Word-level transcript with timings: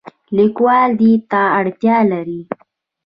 لیکوال 0.37 0.89
دې 0.99 1.11
ته 1.31 1.41
اړتیا 1.59 1.97
لري. 2.11 2.41